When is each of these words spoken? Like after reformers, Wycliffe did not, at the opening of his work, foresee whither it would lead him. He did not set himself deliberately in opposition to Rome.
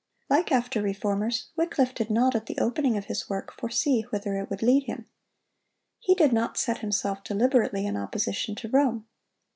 Like 0.31 0.51
after 0.51 0.81
reformers, 0.81 1.51
Wycliffe 1.55 1.93
did 1.93 2.09
not, 2.09 2.33
at 2.33 2.47
the 2.47 2.57
opening 2.57 2.97
of 2.97 3.05
his 3.05 3.29
work, 3.29 3.53
foresee 3.55 4.01
whither 4.09 4.35
it 4.35 4.49
would 4.49 4.63
lead 4.63 4.85
him. 4.85 5.05
He 5.99 6.15
did 6.15 6.33
not 6.33 6.57
set 6.57 6.79
himself 6.79 7.23
deliberately 7.23 7.85
in 7.85 7.95
opposition 7.95 8.55
to 8.55 8.67
Rome. 8.69 9.05